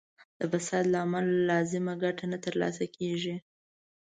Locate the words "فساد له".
0.53-0.99